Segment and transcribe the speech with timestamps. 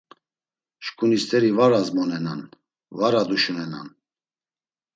[0.85, 2.41] Şǩuni st̆eri var azmonenan,
[2.97, 3.87] var aduşunenan.